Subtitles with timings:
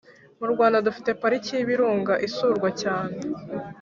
[0.39, 3.13] Murwanda dufite parike yibirunga isurwa cyane